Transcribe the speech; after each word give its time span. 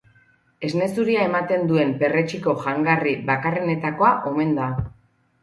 Esne 0.69 0.87
zuria 0.95 1.25
ematen 1.31 1.67
duen 1.71 1.91
perretxiko 1.99 2.57
jangarri 2.65 3.15
bakarrenetakoa 3.29 4.13
omen 4.35 4.59
da. 4.63 4.73